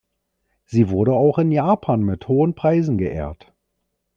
Sie 0.65 0.89
wurde 0.89 1.13
auch 1.13 1.37
in 1.37 1.51
Japan 1.51 2.01
mit 2.01 2.27
hohen 2.27 2.55
Preisen 2.55 2.97
geehrt. 2.97 3.53